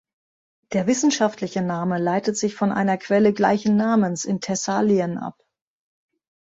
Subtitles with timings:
[0.73, 5.37] Der wissenschaftliche Name leitet sich von einer Quelle gleichen Namens in Thessalien ab.